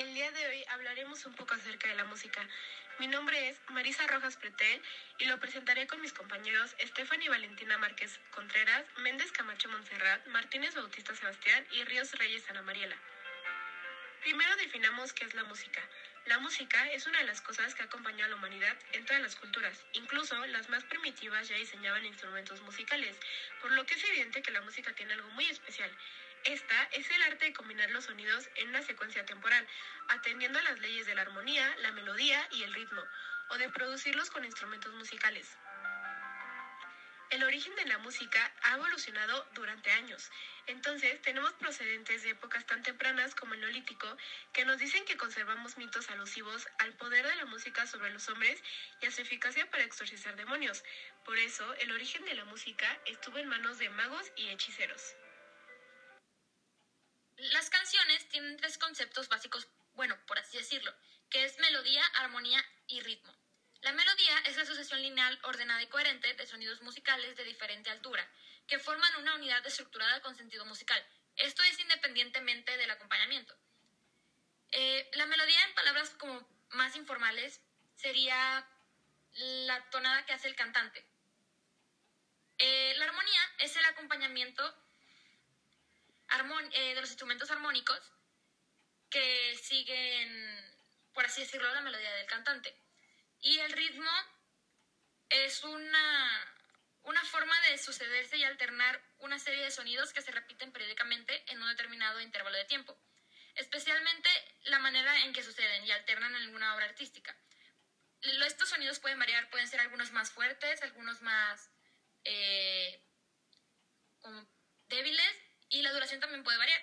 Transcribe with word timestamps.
El 0.00 0.14
día 0.14 0.30
de 0.32 0.46
hoy 0.46 0.64
hablaremos 0.70 1.26
un 1.26 1.34
poco 1.34 1.52
acerca 1.52 1.86
de 1.86 1.94
la 1.94 2.04
música. 2.04 2.40
Mi 2.98 3.06
nombre 3.06 3.50
es 3.50 3.60
Marisa 3.68 4.06
Rojas 4.06 4.38
Pretel 4.38 4.80
y 5.18 5.26
lo 5.26 5.38
presentaré 5.38 5.86
con 5.86 6.00
mis 6.00 6.14
compañeros 6.14 6.74
Stephanie 6.80 7.28
Valentina 7.28 7.76
Márquez 7.76 8.18
Contreras, 8.34 8.82
Méndez 9.00 9.30
Camacho 9.30 9.68
Montserrat, 9.68 10.26
Martínez 10.28 10.74
Bautista 10.74 11.14
Sebastián 11.14 11.66
y 11.72 11.84
Ríos 11.84 12.12
Reyes 12.12 12.48
Ana 12.48 12.62
Mariela. 12.62 12.96
Primero 14.22 14.56
definamos 14.56 15.12
qué 15.12 15.26
es 15.26 15.34
la 15.34 15.44
música. 15.44 15.82
La 16.24 16.38
música 16.38 16.90
es 16.92 17.06
una 17.06 17.18
de 17.18 17.24
las 17.24 17.42
cosas 17.42 17.74
que 17.74 17.82
acompañó 17.82 18.24
a 18.24 18.28
la 18.28 18.36
humanidad 18.36 18.78
en 18.92 19.04
todas 19.04 19.20
las 19.20 19.36
culturas. 19.36 19.84
Incluso 19.92 20.46
las 20.46 20.70
más 20.70 20.82
primitivas 20.84 21.46
ya 21.46 21.56
diseñaban 21.56 22.06
instrumentos 22.06 22.62
musicales, 22.62 23.18
por 23.60 23.70
lo 23.72 23.84
que 23.84 23.96
es 23.96 24.04
evidente 24.04 24.40
que 24.40 24.50
la 24.50 24.62
música 24.62 24.94
tiene 24.94 25.12
algo 25.12 25.28
muy 25.32 25.44
especial. 25.44 25.90
Esta 26.44 26.84
es 26.92 27.10
el 27.10 27.22
arte 27.22 27.46
de 27.46 27.52
combinar 27.52 27.90
los 27.90 28.04
sonidos 28.04 28.48
en 28.56 28.70
una 28.70 28.82
secuencia 28.82 29.26
temporal, 29.26 29.66
atendiendo 30.08 30.58
a 30.58 30.62
las 30.62 30.80
leyes 30.80 31.06
de 31.06 31.14
la 31.14 31.22
armonía, 31.22 31.76
la 31.78 31.92
melodía 31.92 32.48
y 32.52 32.62
el 32.62 32.72
ritmo, 32.72 33.02
o 33.50 33.58
de 33.58 33.68
producirlos 33.68 34.30
con 34.30 34.44
instrumentos 34.44 34.94
musicales. 34.94 35.46
El 37.30 37.44
origen 37.44 37.72
de 37.76 37.84
la 37.84 37.98
música 37.98 38.52
ha 38.62 38.74
evolucionado 38.74 39.46
durante 39.52 39.92
años. 39.92 40.30
Entonces, 40.66 41.20
tenemos 41.22 41.52
procedentes 41.52 42.22
de 42.24 42.30
épocas 42.30 42.66
tan 42.66 42.82
tempranas 42.82 43.36
como 43.36 43.54
el 43.54 43.60
neolítico 43.60 44.16
que 44.52 44.64
nos 44.64 44.78
dicen 44.78 45.04
que 45.04 45.16
conservamos 45.16 45.76
mitos 45.76 46.10
alusivos 46.10 46.66
al 46.78 46.92
poder 46.94 47.24
de 47.28 47.36
la 47.36 47.44
música 47.44 47.86
sobre 47.86 48.10
los 48.10 48.28
hombres 48.28 48.60
y 49.00 49.06
a 49.06 49.12
su 49.12 49.20
eficacia 49.20 49.70
para 49.70 49.84
exorcizar 49.84 50.34
demonios. 50.34 50.82
Por 51.24 51.38
eso, 51.38 51.72
el 51.74 51.92
origen 51.92 52.24
de 52.24 52.34
la 52.34 52.46
música 52.46 52.98
estuvo 53.04 53.38
en 53.38 53.48
manos 53.48 53.78
de 53.78 53.90
magos 53.90 54.32
y 54.34 54.48
hechiceros. 54.48 55.14
Las 57.40 57.70
canciones 57.70 58.28
tienen 58.28 58.58
tres 58.58 58.76
conceptos 58.76 59.28
básicos, 59.28 59.66
bueno, 59.94 60.14
por 60.26 60.38
así 60.38 60.58
decirlo, 60.58 60.94
que 61.30 61.42
es 61.44 61.58
melodía, 61.58 62.04
armonía 62.16 62.62
y 62.86 63.00
ritmo. 63.00 63.34
La 63.80 63.92
melodía 63.92 64.38
es 64.44 64.58
la 64.58 64.66
sucesión 64.66 65.00
lineal 65.00 65.38
ordenada 65.44 65.82
y 65.82 65.86
coherente 65.86 66.34
de 66.34 66.46
sonidos 66.46 66.82
musicales 66.82 67.36
de 67.36 67.44
diferente 67.44 67.88
altura, 67.88 68.28
que 68.66 68.78
forman 68.78 69.16
una 69.16 69.36
unidad 69.36 69.66
estructurada 69.66 70.20
con 70.20 70.36
sentido 70.36 70.66
musical. 70.66 71.02
Esto 71.36 71.62
es 71.62 71.78
independientemente 71.78 72.76
del 72.76 72.90
acompañamiento. 72.90 73.56
Eh, 74.72 75.10
la 75.14 75.24
melodía, 75.24 75.64
en 75.64 75.74
palabras 75.74 76.10
como 76.10 76.46
más 76.72 76.94
informales, 76.94 77.62
sería 77.96 78.68
la 79.32 79.88
tonada 79.88 80.26
que 80.26 80.34
hace 80.34 80.48
el 80.48 80.56
cantante. 80.56 81.06
Eh, 82.58 82.92
la 82.98 83.06
armonía 83.06 83.40
es 83.60 83.74
el 83.76 83.84
acompañamiento 83.86 84.89
eh, 86.72 86.94
de 86.94 87.00
los 87.00 87.10
instrumentos 87.10 87.50
armónicos 87.50 88.00
que 89.10 89.58
siguen, 89.62 90.78
por 91.12 91.24
así 91.24 91.40
decirlo, 91.40 91.72
la 91.74 91.80
melodía 91.80 92.12
del 92.14 92.26
cantante. 92.26 92.76
Y 93.40 93.58
el 93.58 93.72
ritmo 93.72 94.10
es 95.28 95.64
una, 95.64 96.54
una 97.02 97.24
forma 97.24 97.58
de 97.62 97.78
sucederse 97.78 98.36
y 98.36 98.44
alternar 98.44 99.02
una 99.18 99.38
serie 99.38 99.64
de 99.64 99.70
sonidos 99.70 100.12
que 100.12 100.22
se 100.22 100.30
repiten 100.30 100.72
periódicamente 100.72 101.42
en 101.50 101.60
un 101.60 101.68
determinado 101.68 102.20
intervalo 102.20 102.56
de 102.56 102.64
tiempo, 102.64 102.96
especialmente 103.54 104.28
la 104.64 104.78
manera 104.78 105.24
en 105.24 105.32
que 105.32 105.42
suceden 105.42 105.84
y 105.84 105.90
alternan 105.90 106.34
en 106.34 106.42
alguna 106.42 106.74
obra 106.74 106.86
artística. 106.86 107.36
Estos 108.20 108.68
sonidos 108.68 109.00
pueden 109.00 109.18
variar, 109.18 109.48
pueden 109.50 109.66
ser 109.66 109.80
algunos 109.80 110.12
más 110.12 110.30
fuertes, 110.30 110.82
algunos 110.82 111.22
más 111.22 111.70
eh, 112.24 113.02
débiles 114.88 115.49
y 115.70 115.82
la 115.82 115.92
duración 115.92 116.20
también 116.20 116.42
puede 116.42 116.58
variar. 116.58 116.82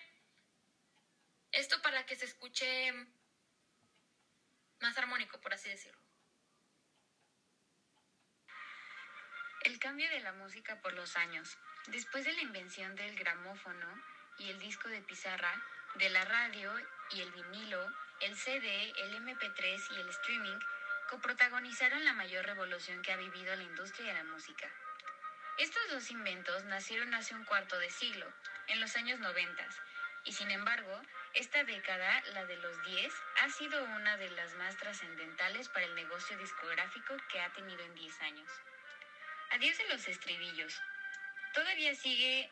Esto 1.52 1.82
para 1.82 2.06
que 2.06 2.16
se 2.16 2.26
escuche 2.26 2.94
más 4.80 4.98
armónico, 4.98 5.40
por 5.40 5.54
así 5.54 5.70
decirlo. 5.70 6.00
El 9.64 9.80
cambio 9.80 10.10
de 10.10 10.22
la 10.22 10.32
música 10.34 10.82
por 10.82 10.94
los 10.94 11.18
años. 11.18 11.58
Después 11.88 12.26
de 12.26 12.34
la 12.34 12.42
invención 12.42 12.96
del 12.96 13.16
gramófono 13.18 14.04
y 14.40 14.50
el 14.50 14.60
disco 14.60 14.88
de 14.88 15.02
pizarra, 15.02 15.64
de 15.96 16.10
la 16.10 16.24
radio 16.26 16.74
y 17.12 17.22
el 17.22 17.32
vinilo, 17.32 17.86
el 18.22 18.36
CD, 18.36 18.94
el 18.98 19.16
MP3 19.16 19.92
y 19.92 20.00
el 20.00 20.10
streaming 20.10 20.60
coprotagonizaron 21.10 22.04
la 22.06 22.14
mayor 22.14 22.46
revolución 22.46 23.02
que 23.02 23.12
ha 23.12 23.18
vivido 23.18 23.56
la 23.56 23.64
industria 23.64 24.08
de 24.08 24.24
la 24.24 24.24
música. 24.26 24.70
Estos 25.58 25.82
dos 25.90 26.12
inventos 26.12 26.64
nacieron 26.66 27.14
hace 27.14 27.34
un 27.34 27.46
cuarto 27.46 27.80
de 27.80 27.90
siglo, 27.90 28.32
en 28.68 28.80
los 28.80 28.96
años 28.96 29.20
90, 29.20 29.68
y 30.28 30.34
sin 30.34 30.52
embargo, 30.52 31.02
esta 31.34 31.64
década, 31.64 32.22
la 32.34 32.46
de 32.46 32.58
los 32.58 32.84
10, 32.84 33.14
ha 33.44 33.50
sido 33.50 33.82
una 33.96 34.18
de 34.18 34.30
las 34.32 34.54
más 34.56 34.76
trascendentales 34.76 35.70
para 35.70 35.86
el 35.86 35.96
negocio 35.96 36.38
discográfico 36.38 37.16
que 37.32 37.40
ha 37.40 37.54
tenido 37.54 37.82
en 37.84 37.96
10 37.96 38.22
años. 38.22 38.50
Adiós 39.52 39.78
de 39.78 39.88
los 39.88 40.06
estribillos. 40.08 40.82
Todavía 41.54 41.96
sigue 41.96 42.52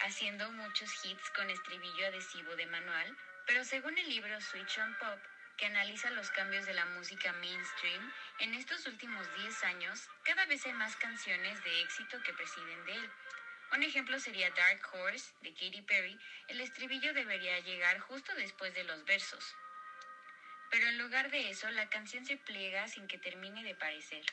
haciendo 0.00 0.50
muchos 0.50 0.90
hits 1.04 1.30
con 1.30 1.48
estribillo 1.48 2.08
adhesivo 2.08 2.56
de 2.56 2.66
manual, 2.66 3.16
pero 3.46 3.62
según 3.64 3.96
el 3.96 4.08
libro 4.08 4.40
Switch 4.40 4.78
on 4.78 4.92
Pop, 4.98 5.20
que 5.56 5.66
analiza 5.66 6.10
los 6.10 6.30
cambios 6.32 6.66
de 6.66 6.74
la 6.74 6.86
música 6.86 7.32
mainstream, 7.34 8.12
en 8.40 8.54
estos 8.54 8.84
últimos 8.86 9.26
10 9.36 9.64
años 9.64 10.08
cada 10.24 10.44
vez 10.46 10.66
hay 10.66 10.72
más 10.72 10.96
canciones 10.96 11.62
de 11.62 11.82
éxito 11.82 12.20
que 12.22 12.32
presiden 12.34 12.84
de 12.84 12.94
él. 12.94 13.10
Un 13.72 13.82
ejemplo 13.82 14.18
sería 14.20 14.50
Dark 14.50 14.80
Horse 14.92 15.32
de 15.42 15.52
Katy 15.52 15.82
Perry, 15.82 16.18
el 16.48 16.60
estribillo 16.60 17.12
debería 17.12 17.58
llegar 17.60 17.98
justo 18.00 18.34
después 18.34 18.72
de 18.74 18.84
los 18.84 19.04
versos. 19.04 19.54
Pero 20.70 20.86
en 20.88 20.98
lugar 20.98 21.30
de 21.30 21.50
eso, 21.50 21.70
la 21.70 21.88
canción 21.88 22.24
se 22.24 22.36
pliega 22.36 22.88
sin 22.88 23.06
que 23.06 23.18
termine 23.18 23.62
de 23.62 23.74
parecer. 23.74 24.24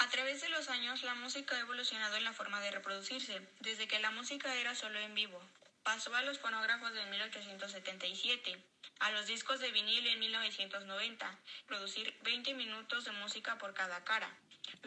A 0.00 0.08
través 0.08 0.40
de 0.40 0.48
los 0.48 0.68
años, 0.68 1.02
la 1.02 1.14
música 1.14 1.56
ha 1.56 1.60
evolucionado 1.60 2.16
en 2.16 2.24
la 2.24 2.32
forma 2.32 2.60
de 2.60 2.70
reproducirse, 2.70 3.40
desde 3.60 3.88
que 3.88 3.98
la 3.98 4.12
música 4.12 4.54
era 4.54 4.74
solo 4.74 5.00
en 5.00 5.14
vivo. 5.14 5.42
Pasó 5.82 6.14
a 6.14 6.22
los 6.22 6.38
fonógrafos 6.38 6.92
de 6.92 7.04
1877, 7.06 8.62
a 9.00 9.10
los 9.10 9.26
discos 9.26 9.58
de 9.58 9.72
vinil 9.72 10.06
en 10.06 10.20
1990, 10.20 11.38
producir 11.66 12.16
20 12.22 12.54
minutos 12.54 13.06
de 13.06 13.12
música 13.12 13.58
por 13.58 13.74
cada 13.74 14.04
cara. 14.04 14.32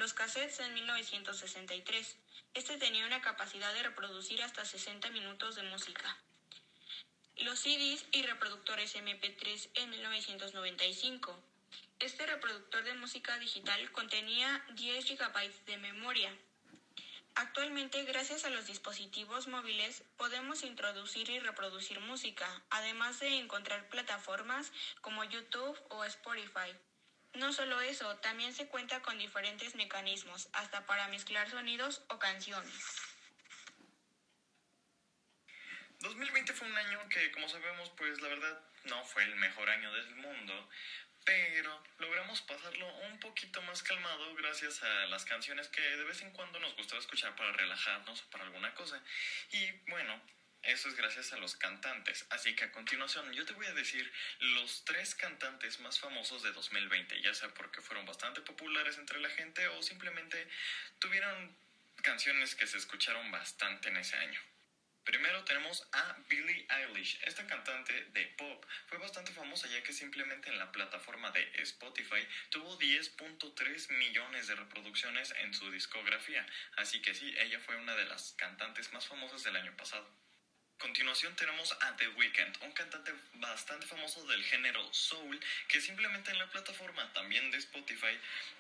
Los 0.02 0.16
cassettes 0.16 0.60
en 0.62 0.74
1963. 0.74 2.18
Este 2.56 2.78
tenía 2.80 3.06
una 3.06 3.22
capacidad 3.22 3.72
de 3.72 3.84
reproducir 3.84 4.42
hasta 4.42 4.66
60 4.66 5.12
minutos 5.12 5.54
de 5.54 5.62
música. 5.62 6.18
Los 7.38 7.60
CDs 7.60 8.04
y 8.12 8.24
reproductores 8.24 8.96
MP3 8.96 9.70
en 9.76 9.92
1995. 9.92 11.40
Este 12.00 12.26
reproductor 12.26 12.84
de 12.84 12.96
música 12.96 13.38
digital 13.38 13.92
contenía 13.92 14.66
10 14.74 15.06
GB 15.06 15.66
de 15.68 15.78
memoria. 15.78 16.36
Actualmente, 17.36 18.04
gracias 18.04 18.44
a 18.46 18.50
los 18.50 18.66
dispositivos 18.66 19.48
móviles, 19.48 20.04
podemos 20.18 20.64
introducir 20.64 21.30
y 21.30 21.38
reproducir 21.38 22.00
música, 22.00 22.64
además 22.72 23.20
de 23.20 23.38
encontrar 23.38 23.88
plataformas 23.90 24.72
como 25.02 25.24
YouTube 25.26 25.80
o 25.90 26.04
Spotify. 26.06 26.76
No 27.34 27.54
solo 27.54 27.80
eso, 27.82 28.18
también 28.18 28.54
se 28.54 28.68
cuenta 28.68 29.02
con 29.02 29.18
diferentes 29.18 29.76
mecanismos, 29.76 30.50
hasta 30.54 30.86
para 30.86 31.08
mezclar 31.08 31.50
sonidos 31.50 32.04
o 32.10 32.20
canciones. 32.20 32.74
2020 36.00 36.54
fue 36.54 36.68
un 36.68 36.78
año 36.78 37.08
que, 37.10 37.32
como 37.32 37.48
sabemos, 37.48 37.90
pues 37.92 38.20
la 38.22 38.28
verdad 38.28 38.60
no 38.86 39.04
fue 39.06 39.24
el 39.24 39.36
mejor 39.36 39.70
año 39.70 39.94
del 39.94 40.16
mundo, 40.16 40.70
pero 41.24 41.84
logramos 42.00 42.42
pasarlo 42.42 42.88
un 43.08 43.20
poquito 43.20 43.62
más 43.62 43.84
calmado 43.84 44.34
gracias 44.36 44.82
a 44.82 45.06
las 45.06 45.24
canciones 45.24 45.68
que 45.70 45.82
de 45.82 46.04
vez 46.04 46.22
en 46.24 46.32
cuando 46.32 46.60
nos 46.60 46.76
gustaba 46.76 47.00
escuchar 47.00 47.36
para 47.36 47.52
relajarnos 47.54 48.24
o 48.24 48.30
para 48.32 48.46
alguna 48.46 48.74
cosa. 48.74 49.02
Y 49.52 49.72
bueno, 49.90 50.20
eso 50.64 50.90
es 50.90 50.96
gracias 50.96 51.34
a 51.34 51.38
los 51.38 51.56
cantantes. 51.56 52.26
Así 52.30 52.56
que 52.56 52.66
a 52.66 52.72
continuación 52.72 53.32
yo 53.34 53.46
te 53.46 53.54
voy 53.54 53.66
a 53.66 53.74
decir 53.74 54.12
los 54.40 54.86
tres 54.86 55.16
cantantes 55.16 55.80
más 55.80 56.00
famosos 56.00 56.44
de 56.44 56.52
2020, 56.52 57.22
ya 57.22 57.34
sea 57.34 57.50
porque 57.50 57.82
fueron 57.82 58.06
bastante 58.06 58.42
populares 58.42 58.98
entre 58.98 59.20
la 59.20 59.30
gente 59.30 59.68
o 59.70 59.82
simplemente 59.82 60.48
tuvieron 61.00 61.56
canciones 62.04 62.56
que 62.56 62.68
se 62.68 62.78
escucharon 62.78 63.32
bastante 63.32 63.90
en 63.90 63.98
ese 63.98 64.16
año. 64.18 64.40
Primero 65.04 65.44
tenemos 65.46 65.88
a 65.94 66.16
Billie 66.30 66.68
Eilish. 66.70 67.20
Esta 67.24 67.48
cantante 67.48 68.06
de 68.14 68.26
pop 68.38 68.64
fue 68.86 69.00
bastante 69.00 69.32
famosa 69.32 69.68
ya 69.68 69.82
que 69.82 69.94
simplemente 69.94 70.50
en 70.50 70.60
la 70.60 70.72
plataforma 70.72 71.32
de 71.32 71.52
Spotify 71.64 72.28
tuvo 72.50 72.78
10.3 72.78 73.98
millones 73.98 74.48
de 74.48 74.56
reproducciones 74.56 75.34
en 75.40 75.54
su 75.56 75.72
discografía. 75.72 76.46
Así 76.78 77.02
que 77.02 77.16
sí, 77.16 77.34
ella 77.40 77.60
fue 77.60 77.78
una 77.78 77.96
de 77.96 78.06
las 78.06 78.34
cantantes 78.34 78.94
más 78.94 79.08
famosas 79.08 79.44
del 79.44 79.56
año 79.56 79.76
pasado. 79.76 80.08
Continuación 80.82 81.36
tenemos 81.36 81.72
a 81.80 81.96
The 81.96 82.08
Weeknd, 82.08 82.64
un 82.64 82.72
cantante 82.72 83.14
bastante 83.36 83.86
famoso 83.86 84.26
del 84.26 84.44
género 84.44 84.82
soul 84.92 85.40
que 85.68 85.80
simplemente 85.80 86.32
en 86.32 86.40
la 86.40 86.50
plataforma 86.50 87.14
también 87.14 87.52
de 87.52 87.60
Spotify 87.60 88.18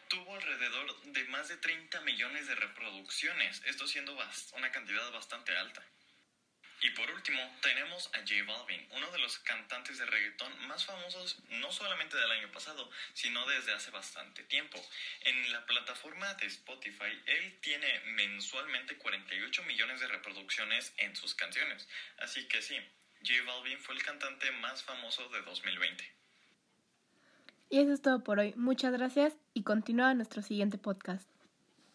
tuvo 0.07 0.35
alrededor 0.35 1.01
de 1.01 1.23
más 1.25 1.47
de 1.47 1.57
30 1.57 1.99
millones 2.01 2.47
de 2.47 2.53
reproducciones, 2.53 3.63
esto 3.65 3.87
siendo 3.87 4.15
una 4.55 4.71
cantidad 4.71 5.11
bastante 5.11 5.57
alta. 5.57 5.83
Y 6.83 6.89
por 6.91 7.09
último, 7.11 7.39
tenemos 7.61 8.07
a 8.07 8.19
J 8.19 8.43
Balvin, 8.47 8.87
uno 8.91 9.11
de 9.11 9.19
los 9.19 9.37
cantantes 9.39 9.99
de 9.99 10.05
reggaetón 10.07 10.67
más 10.67 10.83
famosos 10.83 11.37
no 11.49 11.71
solamente 11.71 12.17
del 12.17 12.31
año 12.31 12.51
pasado, 12.51 12.89
sino 13.13 13.45
desde 13.47 13.71
hace 13.73 13.91
bastante 13.91 14.43
tiempo. 14.45 14.83
En 15.21 15.51
la 15.51 15.63
plataforma 15.67 16.33
de 16.35 16.47
Spotify, 16.47 17.21
él 17.27 17.59
tiene 17.61 17.99
mensualmente 18.15 18.97
48 18.97 19.63
millones 19.63 19.99
de 19.99 20.07
reproducciones 20.07 20.93
en 20.97 21.15
sus 21.15 21.35
canciones. 21.35 21.87
Así 22.17 22.47
que 22.47 22.63
sí, 22.63 22.75
J 23.23 23.43
Balvin 23.45 23.79
fue 23.79 23.93
el 23.93 24.03
cantante 24.03 24.49
más 24.53 24.81
famoso 24.81 25.29
de 25.29 25.41
2020. 25.43 26.11
Y 27.69 27.79
eso 27.79 27.93
es 27.93 28.01
todo 28.01 28.23
por 28.23 28.39
hoy. 28.39 28.53
Muchas 28.57 28.91
gracias 28.91 29.37
y 29.53 29.63
continúa 29.63 30.15
nuestro 30.15 30.41
siguiente 30.41 30.79
podcast. 30.79 31.30